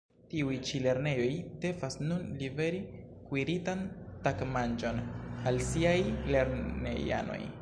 Tiuj 0.29 0.53
ĉi 0.69 0.79
lernejoj 0.85 1.27
devas 1.65 1.97
nun 2.05 2.25
liveri 2.41 2.81
kuiritan 3.27 3.85
tagmanĝon 4.29 5.05
al 5.53 5.65
siaj 5.71 5.99
lernejanoj. 6.37 7.43